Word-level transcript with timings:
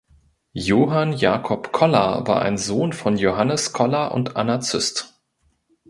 Johann 0.57 1.13
Jakob 1.13 1.71
Koller 1.71 2.25
war 2.25 2.41
ein 2.41 2.57
Sohn 2.57 2.91
von 2.91 3.17
Johannes 3.19 3.71
Koller 3.71 4.11
und 4.15 4.35
Anna 4.35 4.59
Züst. 4.59 5.21